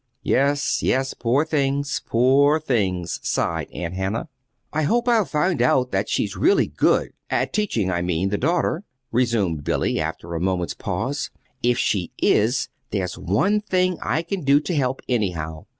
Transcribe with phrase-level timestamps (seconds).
[0.23, 4.29] "Yes, yes, poor things, poor things!" sighed Aunt Hannah.
[4.73, 8.83] "I hope I'll find out that she's really good at teaching, I mean the daughter,"
[9.11, 11.29] resumed Billy, after a moment's pause.
[11.61, 15.65] "If she is, there's one thing I can do to help, anyhow.